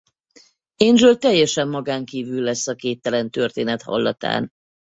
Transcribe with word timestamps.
Angel 0.79 1.17
teljesen 1.17 1.67
magán 1.67 2.05
kívül 2.05 2.41
lesz 2.43 2.67
a 2.67 2.75
képtelen 2.75 3.29
történet 3.31 3.81
hallatán. 3.81 4.49